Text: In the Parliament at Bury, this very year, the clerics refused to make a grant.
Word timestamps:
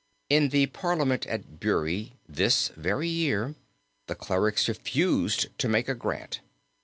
In 0.31 0.49
the 0.49 0.65
Parliament 0.65 1.27
at 1.27 1.59
Bury, 1.59 2.13
this 2.27 2.69
very 2.69 3.07
year, 3.07 3.53
the 4.07 4.15
clerics 4.15 4.67
refused 4.67 5.55
to 5.59 5.69
make 5.69 5.87
a 5.87 5.93
grant. 5.93 6.39